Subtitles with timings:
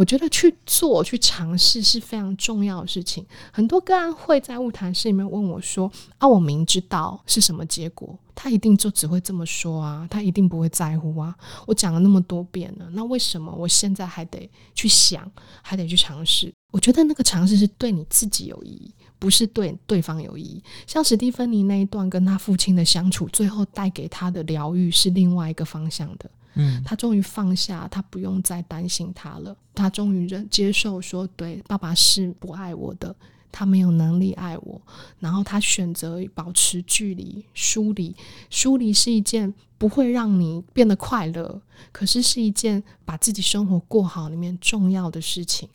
[0.00, 3.22] 我觉得去做、去尝试是非常重要的事情。
[3.52, 11.36] 很多个案会在晤谈室里面问我说：“啊，我明知道是什么结果，他一定就只会这么说啊，他一定不会在乎啊。
[11.66, 16.50] 我讲了那么多遍了，那为什么我现在还得去想，还得去尝试？
[16.72, 20.64] 我觉得那个尝试是对你自己有意义，不是对对方有意义。
[20.86, 29.56] 像史蒂芬妮那一段跟他父亲的相处，最后带给他的疗愈是另外一个方向的。”嗯，他终于放下，他不用再担心他了。
[29.74, 33.14] 他终于认接受说，对，爸爸是不爱我的，
[33.52, 34.82] 他没有能力爱我。
[35.18, 38.14] 然后他选择保持距离，疏离。
[38.50, 45.68] 疏离是一件不会让你变得快乐，可是是一件把自己生活过好里面重要的事情。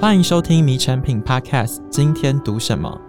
[0.00, 3.00] 欢迎收听《迷成品 Podcast》，今天读什么？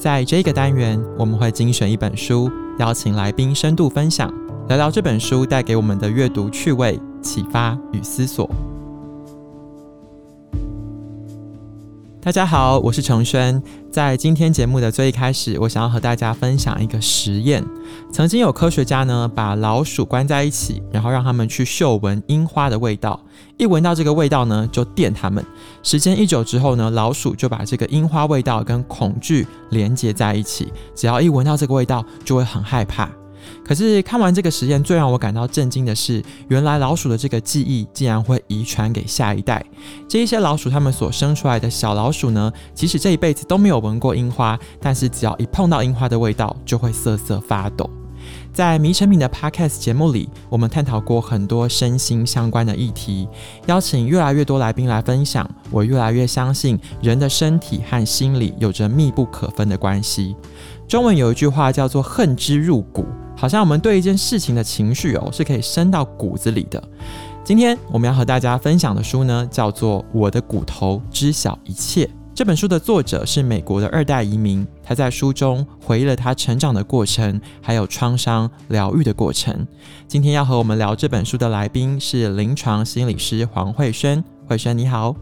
[0.00, 4.32] 在这个单元，我们会精选一本书，邀请来宾深度分享，
[4.66, 8.48] 聊聊这本书带给我们的阅读趣味、启发与思索。
[12.22, 13.62] 大家好，我是承轩。
[13.90, 17.64] 在今天节目的最一开始，我想要和大家分享一个实验。
[18.12, 23.18] 曾经有科学家呢，把老鼠关在一起，然后让他们去嗅闻樱花的味道。
[23.56, 25.42] 一闻到这个味道呢，就电他们。
[25.82, 30.70] 时间一久之后呢，老鼠就把这个樱花味道跟恐惧连接在一起。
[30.94, 33.08] 只要一闻到这个味道，就会很害怕。
[33.64, 39.64] 可是看完这个实验，最让我感到震惊的是，原来老鼠的这个记忆竟然会遗传给下一代。
[40.08, 47.88] 这一些老鼠，它们所生出来的小老鼠呢，即使这一辈子都没有闻过樱花，但是只要一碰到樱花的味道，就会瑟瑟发抖。
[48.52, 53.28] 在迷成品的 Podcast 节目里，我们探讨过很多身心相关的议题，
[53.66, 55.48] 邀请越来越多来宾来分享。
[55.70, 60.34] 我越来越相信，人的身体和心理有着密不可分的关系。
[60.86, 63.06] 中文有一句话叫做“恨之入骨”。
[63.40, 66.82] 好像我们对一件事情的情绪哦，是可以深到骨子里的。
[67.42, 72.04] 今天我们要和大家分享的书呢，叫做《我的骨头知晓一切》。
[72.34, 79.66] 这本书的作者是美国的二代移民，他在书中回忆了他成长的过程，还有创伤疗愈的过程。
[80.06, 84.22] 今天要和我们聊这本书的来宾是临床心理师黄慧轩。
[84.46, 85.16] 慧轩你好。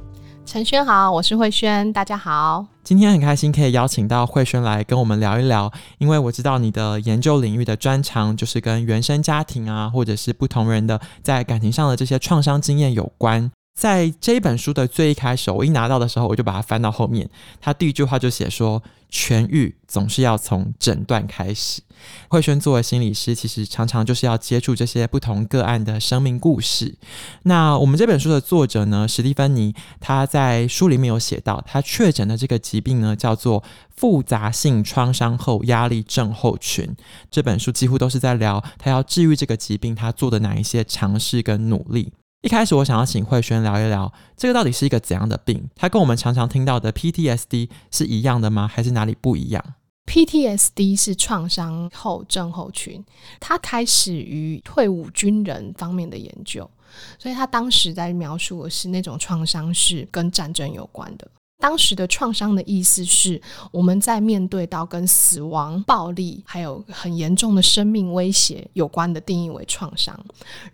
[0.50, 2.64] 陈轩好，我是慧轩，大家好。
[2.82, 13.50] 今天很开心可以邀请到慧轩来跟我们聊一聊，因为我知道你的研究领域的专长就是跟原生家庭啊，或者是不同人的在感情上的这些创伤经验有关。
[13.78, 17.30] 在这一本书的最一开始，我一拿到的时候，我就把它翻到后面。
[17.60, 21.80] 他第一句话就写说：“痊愈总是要从诊断开始。”
[22.28, 26.96] 慧轩作为心理师，其实常常就是要接触这些不同个案的生命故事。
[27.44, 33.62] 那我们这本书的作者呢，史蒂芬妮，他在书里面有写到，他确诊的这个疾病呢，叫做
[33.94, 36.96] 复杂性创伤后压力症候群。
[37.30, 42.12] 这本书几乎都是在聊他要治愈这个疾病，他做的哪一些尝试跟努力。
[42.42, 45.68] 一开始我想要请慧轩聊一聊，这个到底是一个怎样的病？
[45.74, 48.68] 它跟我们常常听到的 PTSD 是一样的吗？
[48.72, 49.74] 还是哪里不一样
[50.06, 53.04] ？PTSD 是创伤后症候群，
[53.40, 56.70] 它开始于退伍军人方面的研究，
[57.18, 61.28] 所以他当时在描述的是那种创伤是跟战争有关的。
[61.60, 63.40] 当时的创伤的意思是，
[63.72, 70.18] 我们在面对到跟死亡、暴力，还有很严重的生命威胁有关的定义为创伤。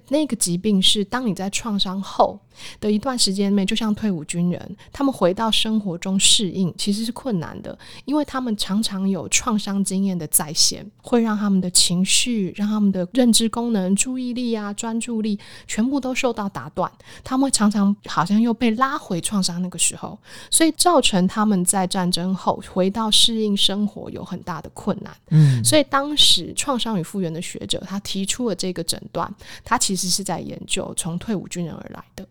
[0.09, 2.39] 那个疾病是当你在创伤后
[2.81, 16.91] 的一段时间内，就像退伍军人，他们回到生活中适应其实是困难的，因为他们常常有创伤经验的再现，会让他们的情绪、让他们的认知功能、注意力啊、专注力全部都受到打断。
[17.25, 20.19] 他们会常常好像又被拉回创伤那个时候，
[20.51, 20.73] 所以。
[20.77, 25.17] 造成他们在战争后回到适应生活有很大的困难。
[25.31, 29.33] 嗯，所以当时创伤与复原的学者他提出了这个诊断，
[29.65, 32.27] 他其实是在研究从退伍军人而来的，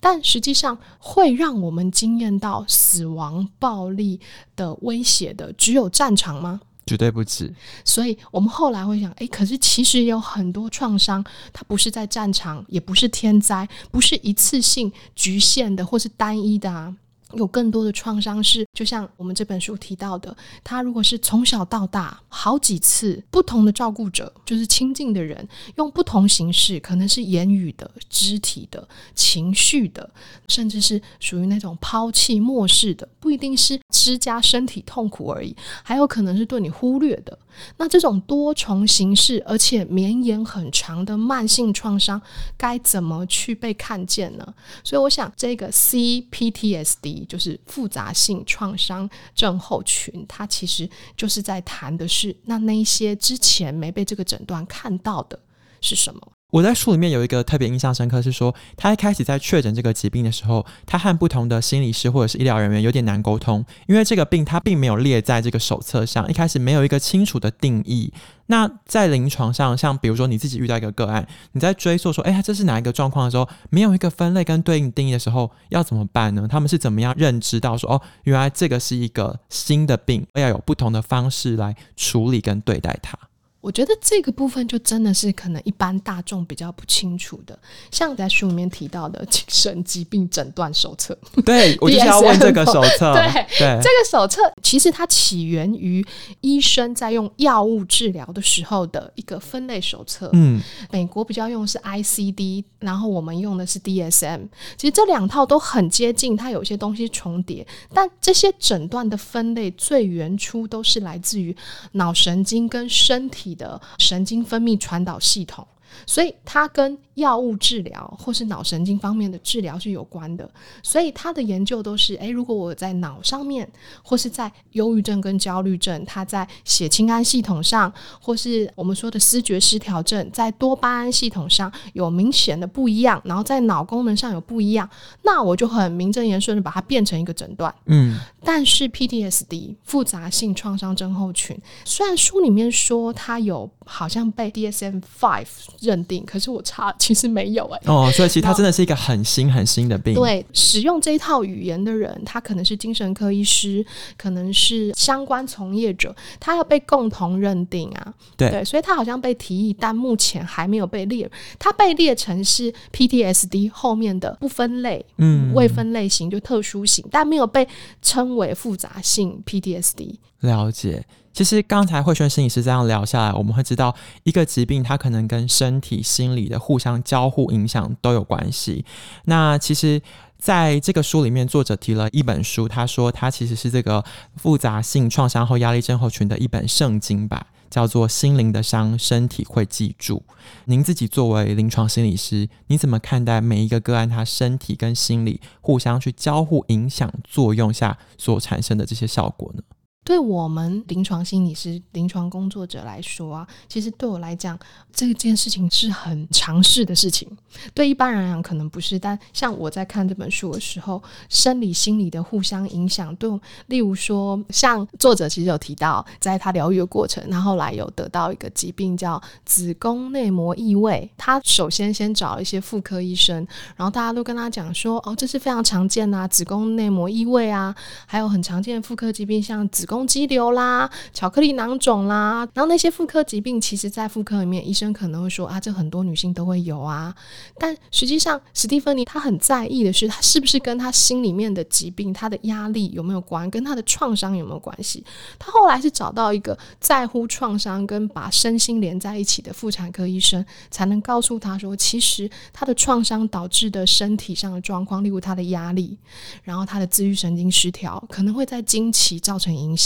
[0.00, 4.20] 但实际上会让我们惊艳到死亡、暴力
[4.56, 6.60] 的威胁的只有战场吗？
[6.86, 7.50] 绝对不止。
[7.84, 16.94] 所以我们后来会想，诶，可是其实有很多创伤，它不是在战场，也不是天灾，不是一次性局限的或是单一的啊。
[17.32, 30.10] 有更多的创伤是，就像我们这本书提到的，他如果是从小到大好几次不同的照顾者，就是亲近的人，用不同形式，可能是言语的、肢体的、情绪的，
[30.48, 37.38] 甚至是属于那种抛弃、漠视的，不一定是施加身体痛苦而已，还有可能是对你忽略的。
[37.76, 42.20] 那这种多重形式而且绵延很长的慢性创伤，
[42.56, 44.54] 该怎么去被看见呢？
[44.82, 55.38] 所以我想，这个 CPTSD 就是复杂性创创伤症候群，它其实就是在谈的是，那那一些之前没被这个诊断看到的
[55.82, 56.32] 是什么？
[56.54, 68.12] 我在书里面有一个特别印象深刻，是说他一开始在确诊这个疾病的时候，他和不同的心理师或者是医疗人员有点难沟通，因为这个病他并没有列在这个手册上，一开始没有一个清楚的定义。
[68.46, 76.46] 那在临床上，像比如说你自己遇到一个个案，你在追溯说，哎，这是哪一个状况的时候，没有一个分类跟对应定义的时候，要怎么办呢？
[76.48, 83.18] 他们是怎么样认知到说，哦，原来这个是一个新的病，要有不同的方式来处理跟对待它。
[83.64, 87.58] 我觉得这个部分就真的是可能一般大众比较不清楚的，
[87.90, 91.16] 像在书里面提到的精神疾病诊断手册。
[91.46, 93.14] 对，我就是要问这个手册。
[93.14, 93.26] 对
[93.58, 96.06] 对，这个手册其实它起源于
[96.42, 100.28] 医生在用药物治疗的时候的一个分类手册。
[100.34, 100.60] 嗯，
[100.90, 104.46] 美国比较用的是 ICD，然后我们用的是 DSM。
[104.76, 111.56] 其实这两套都很接近，它有些东西重叠，但这些诊断的分类最原初都是来自于
[111.92, 115.66] 脑神经跟身体的神经分泌传导系统。
[116.06, 120.48] 所以它跟药物治疗或是脑神经方面的治疗是有关的，
[120.82, 123.70] 所以他的研究都是：诶，如果我在脑上面，
[124.02, 134.88] 或是在忧郁症跟焦虑症，它在血清胺系统上，或是我们说的思觉失调症，在多巴胺系统上有明显的不一样，然后在脑功能上有不一样，
[135.22, 137.72] 那我就很名正言顺的把它变成一个诊断。
[137.86, 145.46] 嗯，但是 PTSD 复杂性创伤症候群，虽然书里面说它有好像被 DSM Five
[145.80, 147.92] 认定，可是我查 其实没有哎、欸。
[147.92, 150.14] 哦，所以其实它真的是一个很新很新的病。
[150.14, 153.84] 对，使用这一套语言的人，他可能是精神科医师，
[154.16, 158.14] 可能是相关从业者，他要被共同认定啊。
[158.36, 161.30] 对，对，所以他好像被提议，但目前还没有被列。
[161.58, 167.66] 他被列成是 PTSD 后面的不分类，嗯，未分类型就特殊型，但没有被
[168.02, 170.16] 称为复杂性 PTSD。
[170.40, 171.04] 了解。
[171.34, 178.84] 其实刚才蕙瑄心理师这样聊下来，我们会知道一个疾病它可能跟身体、心理的互相交互影响都有关系。
[179.24, 180.00] 那其实
[180.38, 184.04] 在这个书里面，作者提了一本书，他说他其实是这个
[184.36, 190.22] 复杂性创伤后压力症候群的一本圣经吧，叫做《心灵的伤，身体会记住》。
[190.66, 199.62] 您自己作为临床心理师，你怎么看待每一个个案，他身体跟心理互相去交互影响作用下所产生的这些效果呢？
[200.04, 204.56] 对我们临床心理师、临床工作者来说啊，其实对我来讲，
[204.92, 207.26] 这件事情是很常识的事情。
[207.72, 213.30] 对一般人来讲可能不是，但像我在看这本书的时候，生理、心理的互相影响，对，
[213.68, 221.10] 例如说，像作者其实有提到，在他疗愈的过程，他后来有得到一个疾病叫子宫内膜异位。
[221.16, 223.36] 他首先先找一些妇科医生，
[223.74, 227.74] 然后大家都跟他讲说，哦，这是非常常见啊，子宫内膜异位啊，
[228.04, 229.93] 还有很常见的妇科疾病，像子宫。
[229.94, 237.14] 宫肌瘤啦，巧克力囊肿啦，然后那些妇科疾病，其实在妇科里面，医生可能会说啊，这很多女性都会有啊。
[237.56, 245.04] 但实际上，史蒂芬妮她很在意的是，她是不是跟她心里面的疾病、她的压力有没有关，跟她的创伤有没有关系？
[245.38, 255.96] 她后来是找到一个在乎创伤跟把身心连在一起的妇产科医生，才能告诉她说，其实她的创伤导致的身体上的状况，例如她的压力，
[256.42, 259.83] 然后她的自愈神经失调，可能会在经期造成影响。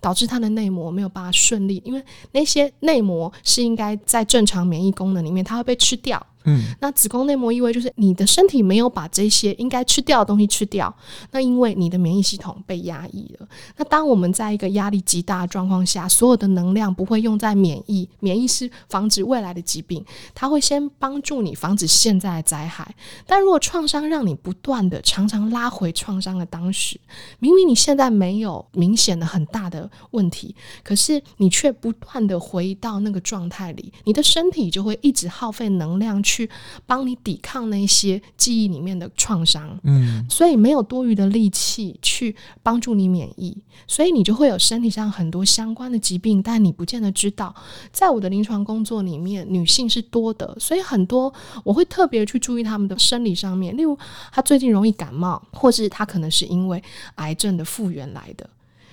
[0.00, 2.02] 导致他的内膜没有办法顺利，因为
[2.32, 6.26] 那些内膜是应该在正常免疫功能里面，它会被吃掉。
[6.44, 10.94] 嗯，那子宫内膜异位就是你的身体没有把这些应该吃掉的东西吃掉，
[11.32, 13.46] 那因为你的免疫系统被压抑了。
[13.76, 20.02] 那当我们在一个压力极大的状况下，所有的能量不会用在免疫，免疫是防止未来的疾病，
[20.34, 22.94] 它会先帮助你防止现在的灾害。
[23.26, 26.98] 但如果创伤让你不断的常常拉回创伤的当时，
[27.38, 36.22] 明明你现在没有明显的很大的问题，可是你却不断的回到那个状态里，你的身体就会一直耗费能量。
[36.30, 36.48] 去
[36.86, 43.56] 帮你抵抗那些记忆里面的创伤，嗯，所以没有多余的力气去帮助你免疫，
[43.88, 47.52] 所以你就会有身体上很多相关的疾病，但你不见得知道。
[47.90, 51.32] 在我的临床工作里面，女性是多的，所以很多
[51.64, 53.98] 我会特别去注意她们的生理上面，例如
[54.30, 56.80] 她最近容易感冒，或是她可能是因为
[57.16, 58.48] 癌症的复原来的。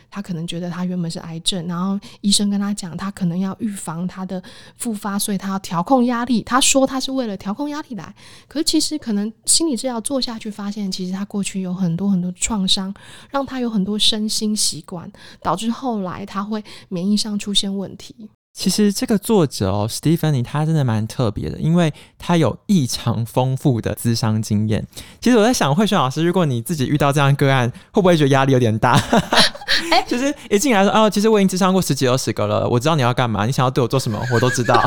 [0.09, 4.41] 他可能觉得他原本是癌症，然后医生跟他讲，他可能要预防他的
[4.77, 6.41] 复发，所以他要调控压力。
[6.43, 8.13] 他说他是为了调控压力来，
[8.47, 12.93] 可是其实可能心理治疗做下去，发现其实他过去有很多很多创伤，
[13.29, 15.11] 让他有很多身心习惯，
[15.41, 18.29] 导致后来他会免疫上出现问题。
[18.53, 24.83] 其实这个作者哦，史蒂芬妮，他真的蛮特别的，因为他有异常丰富的咨商经验。
[25.21, 28.99] 其实我在想，慧轩老师，如果你自己遇到这样个案，会不会觉得压力有点大？
[29.91, 34.81] 哎、欸，就是一进来说，哦，其实我已经智商过十几二十个了，我知道你要干嘛，你想要对我做什么，我都知道。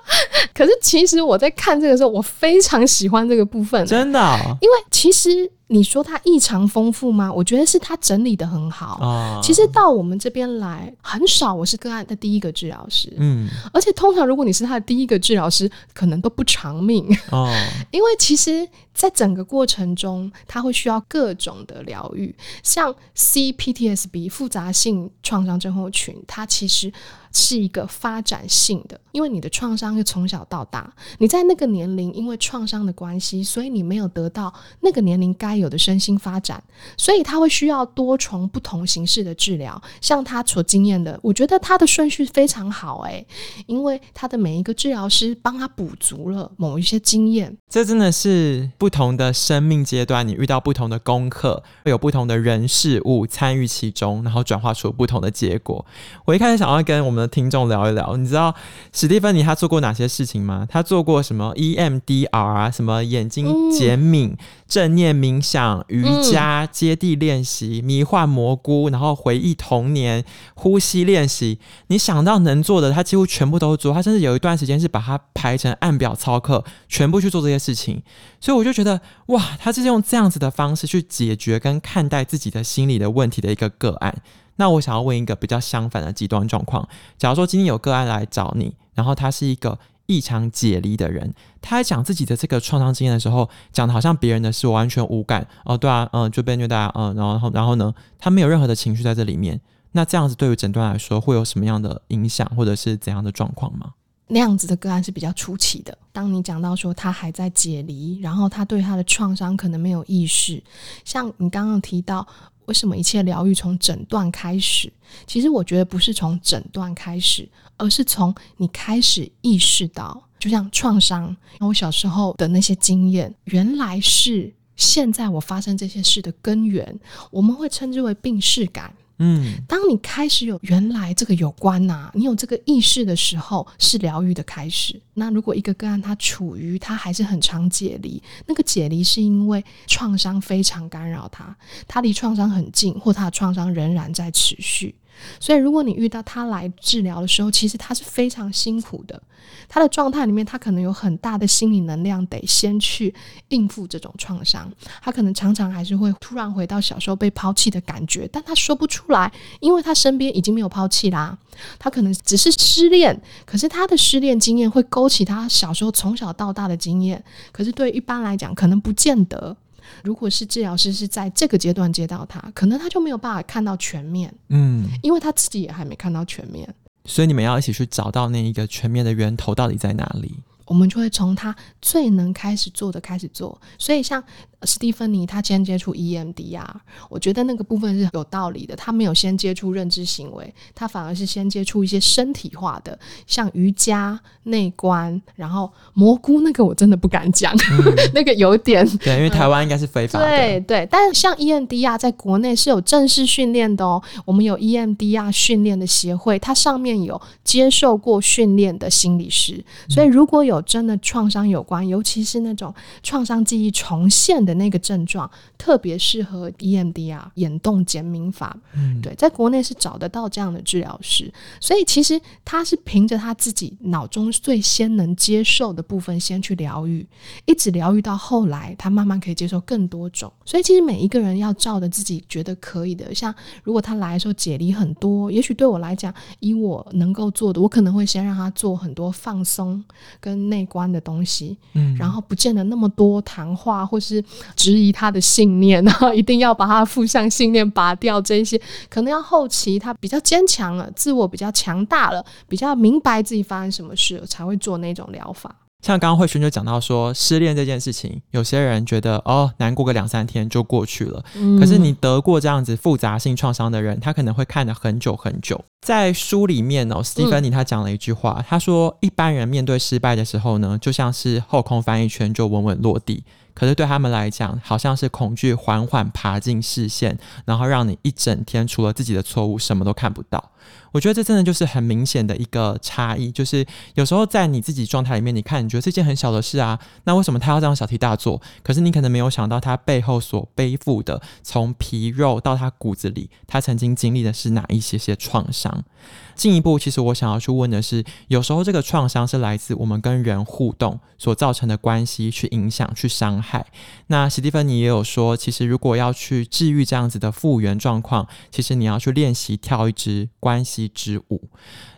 [0.54, 5.50] 可是其实我在看这个时候，我非常喜欢这个部分，真的哦，因为其实。
[5.72, 7.32] 你说他异常丰富吗？
[7.32, 8.98] 我觉得是他整理的很好。
[9.00, 13.12] 哦，其实到我们这边来很少，我是个案的第一个治疗师。
[13.16, 17.04] 嗯，而且通常如果你是他的第一个治疗师，可能都不长命。
[17.30, 17.50] 哦，
[17.90, 26.92] 因为其实在整个过程中，他会需要各种的疗愈，像 CPTSB 复杂性创伤症候群，它其实。
[27.34, 36.62] 是一个发展性的，因为你的创伤是从小到大，你在那个年龄因为创伤的关系，所以你没有得到那个年龄该有的身心发展，
[36.96, 39.80] 所以他会需要多重不同形式的治疗。
[40.00, 43.26] 像他所经验的，我觉得他的顺序非常好，欸，诶，
[43.66, 47.56] 因为他的每一个治疗师帮他补足了某一些经验。
[47.68, 55.84] 这真的是不同的生命阶段，你遇到不同的功课，会有不同的人事物参与其中，然后转化出不同的结果。
[56.24, 58.54] 我一开始想要跟我们的听众聊一聊，你知道
[58.92, 60.66] 史蒂芬妮他做过哪些事情吗？
[60.68, 64.38] 他做过什么 EMDR 啊，什么眼睛减敏、嗯、
[64.72, 70.24] 正念冥想、瑜伽、接地练习、迷幻蘑菇，然后回忆童年、
[70.54, 71.58] 呼吸练习。
[71.88, 73.92] 你想到能做的，他几乎全部都做。
[73.92, 78.02] 他甚至有一段时间是把它排成按表操课，全部去做这些事情。
[78.40, 84.22] 所以我就觉得，哇，他是用这样子的方式去解决跟看待自己的心理的问题的一个个案。
[84.56, 86.88] 那我想要问一个比较相反的极端状况，
[87.18, 99.60] 假如说今天有个案来找你，然后他是一个异常解离的人，他在讲自己的这个创伤经验的时候，讲的好像别人的事完全无感哦，对啊，嗯，就被虐待，嗯，然后然后呢，他没有任何的情绪在这里面，
[99.92, 103.94] 那这样子对于诊断来说会有什么样的影响，或者是怎样的状况吗？
[104.28, 105.96] 那样子的个案是比较初期的。
[106.10, 110.62] 当你讲到说他还在解离，然后他对他的创伤可能没有意识，
[111.04, 112.26] 像你刚刚提到。
[112.66, 114.92] 为什么一切疗愈从诊断开始？
[115.26, 126.98] 其实我觉得不是从诊断开始，而是从你开始意识到，就像创伤，我小时候的那些经验，原来是现在我发生这些事的根源，
[127.30, 128.94] 我们会称之为病逝感。
[129.24, 135.00] 嗯，当你开始有原来这个有关呐、你有这个意识的时候，是疗愈的开始。
[135.14, 144.92] 那如果一个个案它处于它还是很常解离，那个解离是因为创伤非常干扰他，他离创伤很近，或他的创伤仍然在持续。
[145.38, 149.22] 所以，如果你遇到他来治疗的时候，其实他是非常辛苦的。
[149.68, 153.14] 他的状态里面，他可能有很大的心理能量得先去
[153.48, 154.70] 应付这种创伤。
[155.00, 161.36] 他可能常常还是会突然回到小时候被抛弃的感觉，但他说不出来，因为他身边已经没有抛弃啦。
[161.78, 167.22] 他可能只是失恋，可是他的失恋经验会勾起他小时候从小到大的经验。
[167.50, 169.56] 可是对一般来讲，可能不见得。
[170.02, 176.68] 如果是治疗师是在这个阶段接到他，可能他就没有办法看到全面，嗯，因为他自己也还没看到全面，
[177.04, 180.34] 所以你们要一起去找到那一个全面的源头到底在哪里。
[180.64, 184.22] 我们就会从他最能开始做的开始做，所以像。
[184.64, 186.64] 史蒂芬妮，他先接触 EMDR，
[187.10, 188.76] 我觉得那个部分是有道理的。
[188.76, 200.28] 他没有先接触认知行为，他反而是先接触一些身体化的，像瑜伽、内观，然后蘑菇那个我真的不敢讲，嗯、 那个有点对，因为台湾应该是非法的。
[200.28, 214.52] 对对，但像 EMDR 在国内是有正式训练的哦，我们有 EMDR 训练的协会，它上面有接受过训练的心理师，所以如果有真的创伤有关，尤其是那种创伤记忆重现的。
[214.52, 227.06] 那个症状特别适合 EMDR 眼动减敏法，嗯，对，在国内是找得到这样的治疗师，所以其实他是凭着他自己脑中最先能接受的部分先去疗愈，
[227.46, 230.30] 一直疗愈到后来，他慢慢可以接受更多种。
[230.44, 239.82] 所以其实每一个人要照着自己觉得可以的，像如果他来的时候解离很多，也许对我来讲，以我能够做的，我可能会先让他做很多放松
[240.20, 244.22] 跟内观的东西，嗯，然后不见得那么多谈话或是。
[244.54, 248.20] 质疑他的信念，然后一定要把他负向信念拔掉。
[248.20, 255.54] 这些可能要后期他比较坚强了，自我比较强大了，比较明白自己发生什么事了，才会做那种疗法。
[255.82, 261.22] 像刚刚慧轩就讲到说，失恋这件事情，有些人觉得哦，难过个两三天就过去了。
[261.34, 261.58] 嗯。
[261.58, 265.62] 可是你得过这样子复杂性创伤的人，他可能会看得很久很久。
[265.84, 273.24] 在书里面哦，斯蒂芬妮他讲了一句话，他说一般人面对失败的时候呢，就像是后空翻一圈就稳稳落地。
[273.54, 280.50] 可是对他们来讲，好像是恐惧缓缓爬进视线，然后让你一整天除了自己的错误什么都看不到。
[280.92, 288.40] 我觉得这真的就是很明显的一个差异，就是有时候在你自己状态里面，你看你觉得这件很小的事啊，那为什么他要这样小题大做？
[288.62, 295.84] 可是你可能没有想到他背后所背负的，从皮肉到他骨子里，他曾经经历的是哪一些些创伤。
[296.34, 303.66] 进一步，其实我想要去问的是，有时候这个创伤是来自我们跟人互动所造成的关系去影响、去伤害。
[304.08, 311.48] 那史蒂芬妮也有说，其实如果要去治愈这样子的复原状况，其实你要去练习跳一支关系之舞。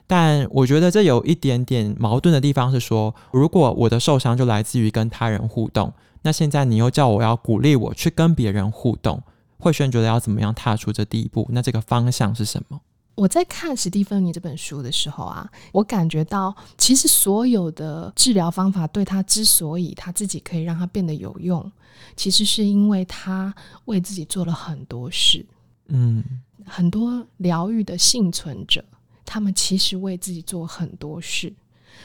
[0.07, 9.23] 但我觉得这有一点点矛盾的地方是说，如果我的受伤就来自于跟他人互动，那现在你又叫我要鼓励我去跟别人互动，
[9.59, 11.47] 慧轩觉得要怎么样踏出这第一步？
[11.51, 12.81] 那这个方向是什么？
[13.15, 21.71] 我在看史蒂芬妮这本书的时候啊，我感觉到其实所有的治疗方法对他之所以他自己可以让他变得有用，
[22.17, 23.55] 其实是因为他
[23.85, 25.47] 为自己做了很多事。
[25.87, 26.25] 嗯，
[26.65, 28.85] 很多疗愈的幸存者，
[29.25, 31.53] 他们其实为自己做很多事，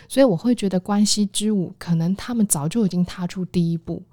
[0.08, 4.04] 所以我会觉得关系之舞可能他们早就已经踏出第一步。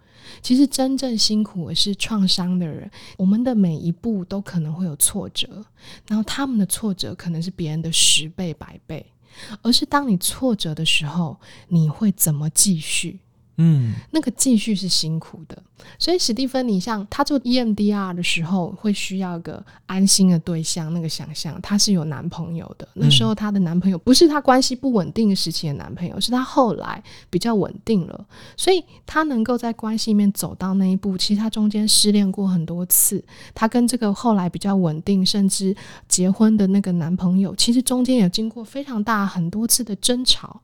[0.42, 5.64] 其实真正辛苦的是创伤的人，我们的每一步都可能会有挫折，
[6.08, 9.04] 然后他们的挫折可能是别人的十倍、百倍，
[9.62, 13.20] 而是当你挫折的时候，你会怎么继续？
[13.58, 15.62] 嗯，那个继续是辛苦的，
[15.98, 20.92] 所以史蒂芬你像她做 EMDR 的时候，会需要一个安心的对象。
[20.92, 31.16] 那个想象她是有男朋友的，那时候她的男朋友不是她关系不稳定的时期的男朋友，是她后来比较稳定了，所以她能够在关系里面走到那一步。
[31.16, 35.74] 其实她中间失恋过很多次，她跟这个后来比较稳定甚至
[36.06, 40.60] 结婚的那个男朋友，其实中间有经过非常大很多次的争吵。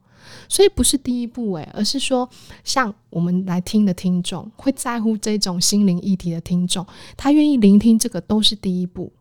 [0.48, 2.28] 所以不是第一步诶，而是说，
[2.64, 6.86] 像我们来听的听众，会在乎这种心灵议题的听众，
[7.16, 9.12] 他愿意聆听这个都是第一步，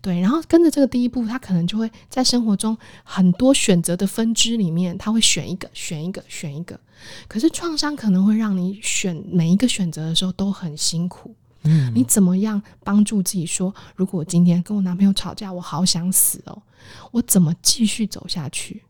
[0.00, 0.20] 对。
[0.20, 6.78] 然后跟着这个第一步，他可能就会在生活中很多选择的分支里面，他会选一个，选一个，选一个。
[7.26, 11.34] 可是创伤可能会让你选每一个选择的时候都很辛苦。
[11.64, 16.60] 嗯，你怎么样帮助自己说，如果我今天跟我男朋友吵架，我好想死哦，
[17.12, 18.82] 我怎么继续走下去？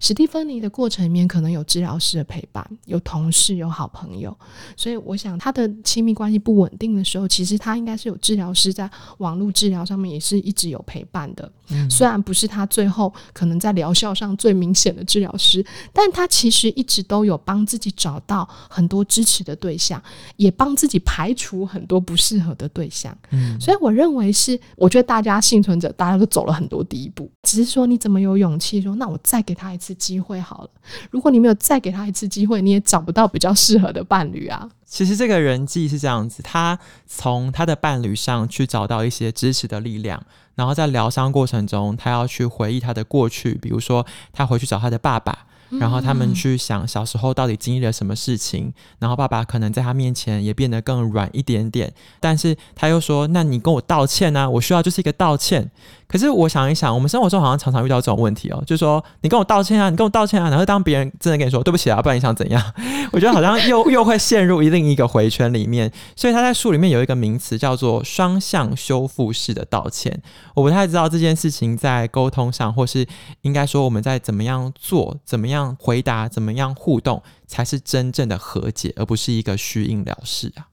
[0.00, 4.36] 史蒂芬妮的过程里面，可能有治疗师的陪伴，有同事，有好朋友，
[4.76, 11.50] 所以我想他的亲密关系不稳定的时候，其实他应该是有治疗师在网络治疗上面也是一直有陪伴的。
[11.68, 20.02] 嗯，虽然不是他最后可能在疗效上最明显的治疗师，但他其实一直都有帮自己找到很多支持的对象，
[20.36, 23.16] 也帮自己排除很多不适合的对象。
[23.30, 29.65] 嗯，所以我认为是，我觉得大家幸存者大家都走了很多第一步，只是说你怎么有勇气说，那我再给他。
[29.66, 30.70] 他一次机会好了。
[31.10, 34.68] 如果你没有再给他一次机会，你也找不到比较适合的伴侣啊。
[34.84, 40.22] 其实这个人际是这样子，他从他的伴侣上去找到一些支持的力量，
[40.54, 45.46] 然后在疗伤过程中，他要去回忆他的过去，比如说他回去找他的爸爸。
[45.70, 55.70] 然后他们去想小时候到底经历了什么事情，然后爸爸可能在他面前也变得更软一点点，但是他又说：“那你跟我道歉啊，我需要就是一个道歉。”
[56.08, 62.62] 可是我想一想，我们生活中好像常常遇到这种问题哦，就是说你跟我道歉啊，你跟我道歉啊，然后当别人真的跟你说对不起啊，不然你想怎样？
[63.12, 65.90] 我觉得好像又又会陷入一另一个回圈里面。
[66.14, 70.22] 所以他在书里面有一个名词叫做双向修复式的道歉。
[70.54, 73.06] 我不太知道这件事情在沟通上，或是
[73.42, 80.68] 应该说我们在怎么样做，怎么样回答，怎么样互动，才是真正的和解，而不是一个虚应了事啊。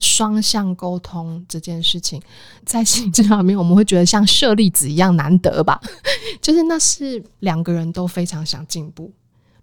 [0.00, 2.20] 双向沟通这件事情，
[2.66, 5.80] 在心理治疗里面，我们会觉得像舍利子一样难得吧？
[6.42, 9.10] 就是那是两个人都非常想进步，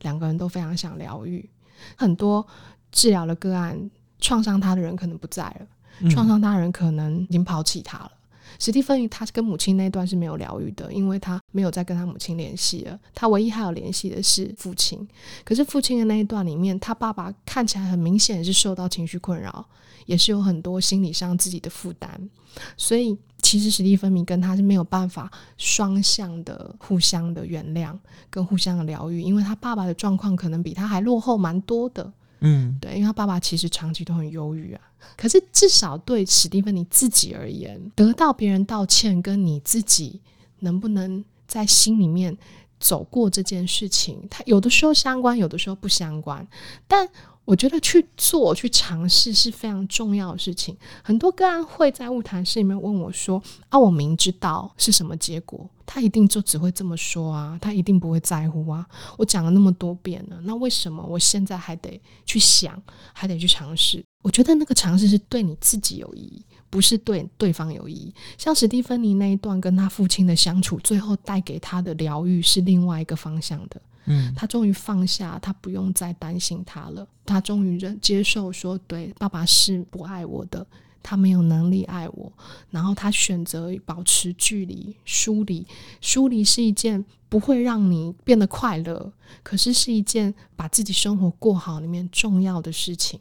[0.02, 1.48] 两个人都非常想疗愈。
[1.96, 2.46] 很多
[2.92, 8.12] 治疗的个案，创伤他的人可能不在了，创伤他的人可能已经抛弃他了。
[8.60, 13.00] 史蒂芬妮他跟母亲那段是没有疗愈的，因为他没有再跟他母亲联系了。
[13.14, 15.08] 他唯一还有联系的是父亲，
[15.44, 19.66] 可是父亲的那一段里面，他爸爸看起来很明显是受到情绪困扰。
[20.06, 22.30] 也是有很多心理上自己的负担，
[22.76, 27.98] 所以其实史蒂芬妮跟他是没有办法双向的互相的原谅
[28.30, 32.12] 跟互相的疗愈，因为他爸爸的状况可能比他还落后蛮多的。
[32.44, 34.82] 嗯，对，因为他爸爸其实长期都很忧郁啊。
[35.18, 40.22] 可是至少对史蒂芬你自己而言，得到别人道歉，跟你自己
[40.60, 42.38] 能不能在心里面
[42.80, 46.48] 走过这件事情，他有的时候相关，有的时候不相关，
[46.88, 47.10] 但。
[47.46, 50.78] 我觉得去做、去尝试是非常重要的事情。
[51.04, 58.88] 很多个案会在晤谈室里面问我说：“啊，我明知道是什么结果，他一定就只会这么说啊，他一定不会在乎啊。
[59.18, 64.02] 我讲了那么多遍了，那为什么我现在还得去想，还得去尝试？
[64.22, 68.14] 我觉得那个尝试是对你自己有意义，不是对对方有意义。
[68.38, 77.08] 像史蒂芬妮那一段跟他父亲的相处，最后带给他的疗愈是另外一个方向的。”嗯，他终于放下，他不用再担心他了。
[77.26, 80.66] 他终于认接受说，对，爸爸是不爱我的，
[81.02, 82.32] 他没有能力爱我，
[82.70, 85.66] 然后他选择保持距离、疏离。
[86.02, 89.12] 疏离是一件不会让你变得快乐，
[89.42, 93.20] 可是是一件把自己生活过好里面重要的事情。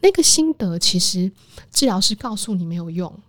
[0.00, 1.30] 那个心得其实
[1.70, 3.20] 治疗师告诉你没有用，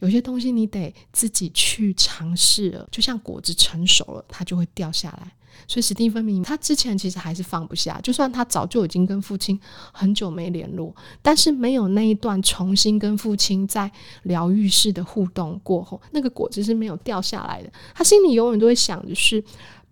[0.00, 2.88] 有些东西你得自己去尝试了。
[2.90, 5.32] 就像果子成熟了，它就会掉下来。
[5.68, 9.58] 所以史蒂芬明他之前其实还是放不下，就算他早就已经跟父亲
[9.92, 13.90] 很久没联络，但是没有那一段重新跟父亲在
[14.24, 17.72] 疗愈式的互动过后，那个果子是没有掉下来的。
[17.94, 19.42] 他心里永远都会想的是：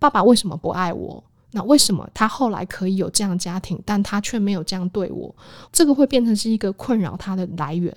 [0.00, 1.22] 爸爸为什么不爱我？
[1.54, 5.34] 那为什么他后来可以有这样家庭，但他却没有这样对我？
[5.70, 7.94] 这个会变成是一个困扰他的来源。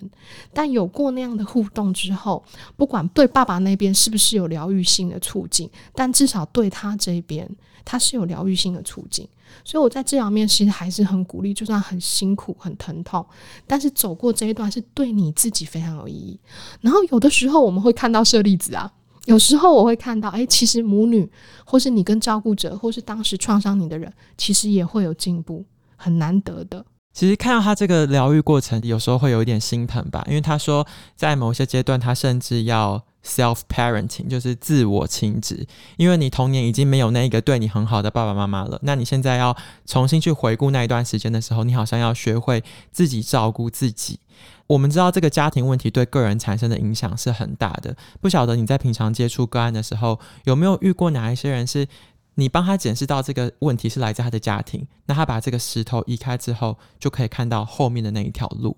[0.54, 2.44] 但有过那样的互动之后，
[2.76, 7.50] 不管对爸爸那边是不是有疗愈性的促进，但至少对他这边，
[7.86, 9.28] 他是有疗愈性的促进。
[9.64, 13.26] 所以我在治疗面其实还是很鼓励，就算很辛苦、很疼痛，
[13.66, 16.38] 但是走过这一段是对你自己非常有意义。
[16.82, 18.92] 然后有的时候我们会看到舍利子啊。
[19.26, 21.30] 有时候我会看到，哎，其实母女，
[21.66, 26.86] 或是你跟照顾者，或是当时创伤你的人，其实也会有进步，很难得的。
[27.14, 30.86] 其实看到他这个疗愈过程，有时候会有一点心疼吧，因为他说
[31.16, 42.62] 在某些阶段，他甚至要 self parenting，就是自我亲职，因为你童年已经没有那一个对你很好的爸爸妈妈了，那你现在要重新去回顾那一段时间的时候，你好像要学会
[42.92, 44.20] 自己照顾自己。
[44.68, 47.96] 我们知道这个家庭问题对个人产生的影响是很大的。
[48.20, 51.88] 不晓得你在平常接触个案的时候，有没有遇过哪一些人是
[52.36, 58.76] 你帮他检视到这个问题是来自他的家庭，那他把这个石头移开之后，就可以看到后面的那一条路。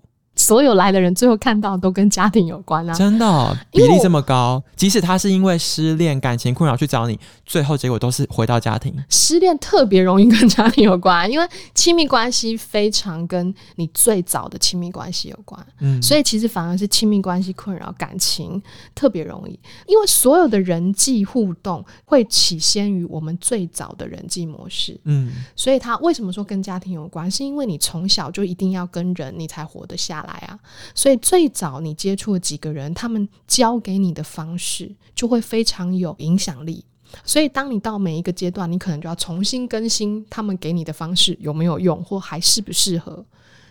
[0.48, 2.94] 所有来的人最后看到都跟家庭有关啊！
[2.94, 8.94] 真的哦，比例这么高，即使他是因为失恋、感情困扰去找你，最后结果都是回到家庭。
[9.10, 15.62] 失恋特别容易跟家庭有关，因为亲密关系非常跟你最早的亲密关系有关。
[15.80, 18.62] 嗯，所以其实反而是亲密关系困扰感情
[18.94, 24.98] 特别容易，因为所有的人际互动会起先于我们最早的人际模式。
[25.04, 27.30] 嗯，所以他为什么说跟家庭有关？
[27.30, 30.37] 是因为你从小就一定要跟人，你才活得下来。
[30.46, 30.58] 啊！
[30.94, 36.84] 所以最早你接触的几个人，他们教给你的方式就会非常有影响力。
[37.24, 43.24] 所以当你到每一个阶段，你可能就要重新更新他们给你的方式有没有用，或还适不适合。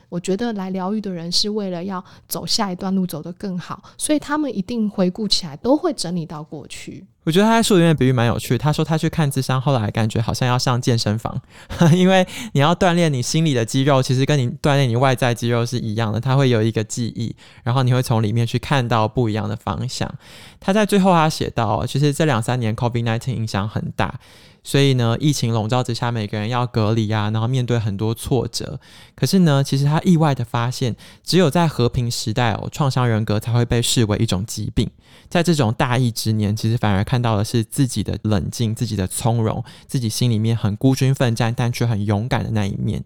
[0.09, 7.05] 我觉得来疗愈的人是为了要走下一段路走得更好，所以他们一定回顾起来都会整理到过去。
[7.25, 8.57] 我觉得他在书里面比喻蛮有趣。
[8.57, 11.41] 他说他去看咨商，后来感觉好像要上健身房，
[11.91, 16.21] 因为你要锻炼你心里的肌肉，其实跟你锻炼你外在肌肉是一样的。
[16.21, 20.09] 他会有一个记忆，然后你会从里面去看到不一样的方向。
[20.61, 24.17] 他在最后他写到，其实这两三年 COVID-19 影响很大。
[24.67, 28.77] 所以呢，疫情笼罩之下，每个人要隔离啊，然后面对很多挫折。
[29.15, 34.91] 可是呢，其实他意外的发现，只有在和平时代哦，创伤人格才会被视为一种疾病。
[35.29, 43.01] 在这种大疫之年，其实反而看到的是自己的冷静、自己的从容、自己心里面很孤军奋战，但却很勇敢的那一面。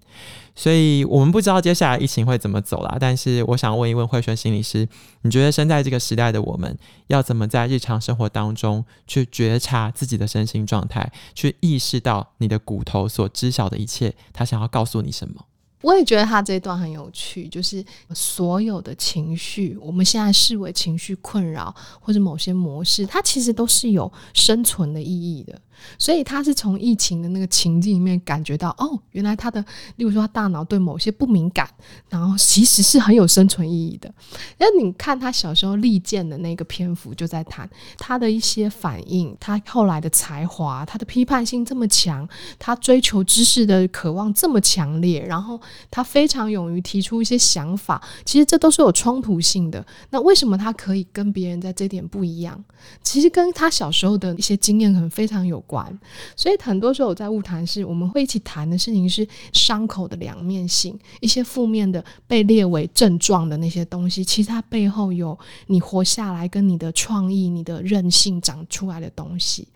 [0.62, 4.88] 所以我们不知道接下来疫情会怎么走啦，但是我想问一问慧轩心理师，
[5.24, 15.43] 你觉得生在这个时代的我们，要怎么在日常生活当中去觉察自己的身心状态，去意识到你的骨头所知晓的一切，他想要告诉你什么？
[15.82, 25.60] 我也觉得他这一段很有趣，就是所有的情绪，我们现在视为情绪困扰或者某些模式，它其实都是有生存的意义的。
[25.98, 29.63] 所以他是从疫情的那个情境里面感觉到，哦，原来他的，
[29.96, 31.67] 例如说他大脑对某些不敏感，
[32.10, 34.13] 然后其实是很有生存意义的。
[34.60, 42.28] 那你看他小时候利剑的那个篇幅，就在谈他的一些反应，他后来的才华，他的批判性这么强，
[42.60, 49.84] 他追求知识的渴望这么强烈，然后他非常勇于提出一些想法，其实这都是有冲突性的。
[50.10, 52.63] 那为什么他可以跟别人在这点不一样？
[53.02, 55.60] 其实跟他小时候的一些经验可能非常有。
[56.36, 69.67] 所以很多时候我在物谈是，我们会一起谈的事情是伤口的两面性，一些负面的被列为症状的那些东西，其实它背后有你活下来跟你的创意、你的韧性长出来的东西。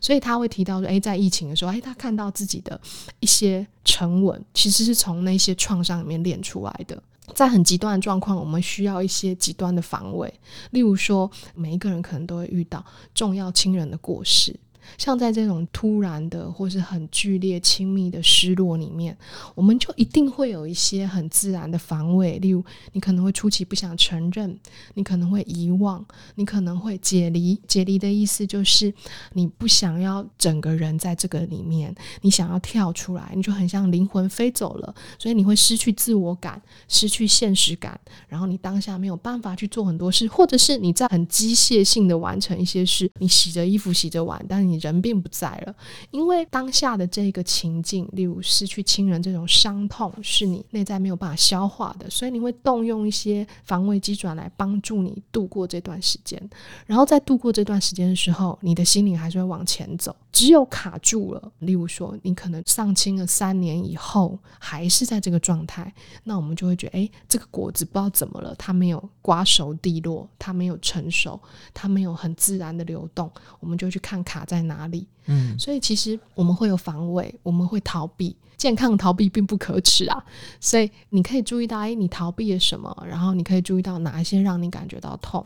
[0.00, 2.80] 所以他会提到说，诶，在疫情的时候，诶，他看到自己的
[3.20, 7.00] 一些沉稳，其实是从那些创伤里面练出来的。
[7.34, 10.32] 在很极端的状况，我们需要一些极端的防卫，
[10.70, 14.54] 例如说，每一个人可能都会遇到重要亲人的过世。
[14.98, 19.16] 像在这种突然的或是很剧烈、亲密的失落里面，
[19.54, 24.58] 我们就一定会有一些很自然的防卫，例如你可能会出奇不想承认，
[24.94, 27.60] 你可能会遗忘，你可能会解离。
[27.66, 28.92] 解离的意思就是
[29.32, 45.74] 你不想要整个人在这个里面，你想要跳出来，你就很像灵魂飞走了，所以你会失去自我感，失去现实感，然后你当下没有办法去做很多事，或者是你在很机械性的完成一些事，你洗着衣服、洗着碗，但是人并不在了，
[46.10, 56.40] 因为当下的这个情境，例如失去亲人这种伤痛，是你内在没有办法消化的，所以你会动用一些防卫机转来帮助你度过这段时间。
[56.86, 60.14] 然后在度过这段时间的时候，你的心灵还是会往前走。
[60.36, 65.90] 只有卡住了，例如说你可能上清了三年以后，还是在这个状态，
[66.24, 71.40] 那我们就会觉得，哎，这个果子不知道怎么了，它没有瓜熟蒂落，它没有成熟，
[71.72, 75.08] 它没有很自然的流动，我们就去看卡在哪里。
[75.24, 78.36] 嗯，所以其实我们会有防卫，我们会逃避。
[78.56, 80.24] 健康逃避并不可耻啊，
[80.60, 83.06] 所以你可以注意到，哎，你逃避了什么？
[83.06, 85.44] 然后你可以注意到哪一些让你感觉到痛，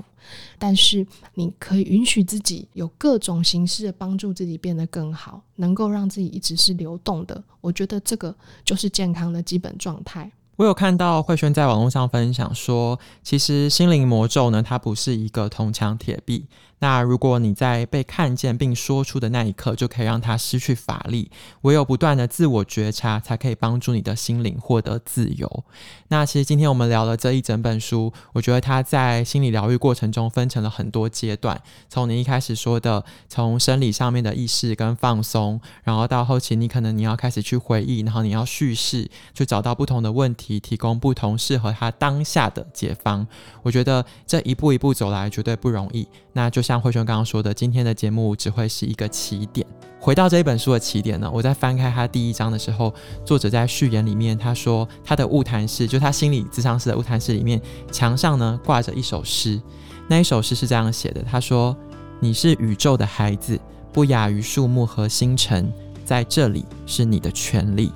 [0.59, 7.42] 但是你可以允许自己有各种形式的帮助自己变得更好，能够让自己一直是流动的。
[7.61, 10.31] 我觉得这个就是健康的基本状态。
[10.57, 16.44] 我有看到慧轩在网络上分享说，其实心灵魔咒呢，它不是一个铜墙铁壁。
[16.81, 21.31] 那如果你在被看见并说出的那一刻，就可以让它失去法力。
[21.61, 25.64] 唯有不断的自我觉察，才可以帮助你的心灵获得自由。
[26.09, 31.61] 那其实今天我们聊了这一整本书，我觉得它在心理疗愈过程中分成了很多阶段。
[31.88, 43.27] 从你一开始说的，从生理上面的意识跟放松，然后到后期你可能你要开始去回忆，然后你要叙事，去找到不同的问题，提供不同适合他当下的解方。
[43.62, 46.09] 我觉得这一步一步走来绝对不容易。
[46.33, 49.66] 那就像慧轩刚刚说的，今天的节目只会是一个起点。
[49.98, 59.61] 回到这一本书的起点呢，我在翻开他第一章的时候，作者在序言里面他说，他的物谈室，就他心理咨商室的物谈室里面，墙上呢挂着一首诗，
[60.06, 61.76] 那一首诗是这样写的：他说，
[62.20, 63.59] 你是宇宙的孩子，
[63.92, 65.72] 不亚于树木和星辰，
[66.04, 67.90] 在这里是你的权利。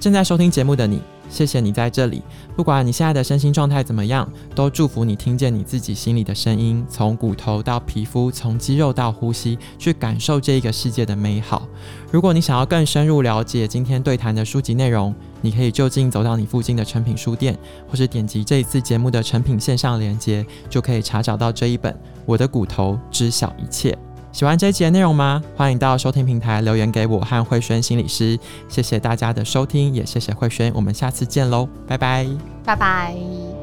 [0.00, 1.00] 正在收听节目的你。
[1.34, 2.22] 谢谢你在这里，
[2.54, 11.66] 不管你现在的身心状态怎么样，都祝福你听见你自己心里的声音，从骨头到皮肤，从肌肉到呼吸，去感受这一个世界的美好。
[12.12, 21.92] 如果你想要更深入了解今天对谈的书籍内容，你可以就近走到你附近的成品书店，或是点击这一次节目的成品线上连接，就可以查找到这一本
[22.24, 23.90] 《我的骨头知晓一切》。
[24.34, 25.40] 喜欢这一集的内容吗？
[25.56, 28.36] 欢迎到收听平台留言给我和慧轩心理师。
[28.68, 30.72] 谢谢大家的收听，也谢谢慧轩。
[30.74, 32.26] 我们下次见喽，拜拜，
[32.64, 33.53] 拜拜。